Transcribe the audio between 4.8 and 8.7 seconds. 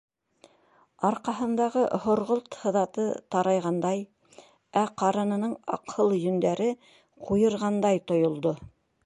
ә ҡарынының аҡһыл йөндәре ҡуйырғандай тойолдо.